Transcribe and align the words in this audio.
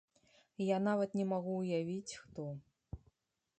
Я 0.67 0.77
нават 0.87 1.13
не 1.19 1.25
магу 1.33 1.53
ўявіць, 1.59 2.17
хто. 2.23 2.49